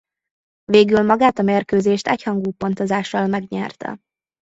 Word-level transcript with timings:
Végül 0.63 1.03
magát 1.03 1.39
a 1.39 1.43
mérkőzést 1.43 2.07
egyhangú 2.07 2.51
pontozással 2.51 3.27
megnyerte. 3.27 3.97